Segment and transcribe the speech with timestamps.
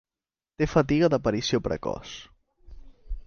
[0.61, 2.17] Té fatiga d'aparició precoç.